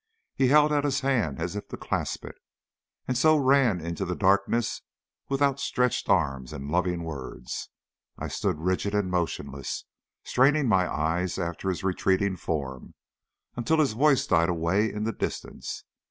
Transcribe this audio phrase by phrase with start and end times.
[0.33, 2.39] He held out his hands as if to clasp it,
[3.07, 4.81] and so ran into the darkness
[5.29, 7.69] with outstretched arms and loving words.
[8.17, 9.85] I still stood rigid and motionless,
[10.23, 12.95] straining my eyes after his retreating form,
[13.55, 15.83] until his voice died away in the distance.